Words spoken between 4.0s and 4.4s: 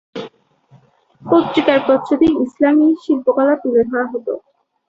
হত।